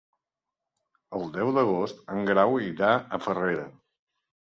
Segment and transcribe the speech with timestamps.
[1.17, 3.67] El deu d'agost en Grau irà a Farrera.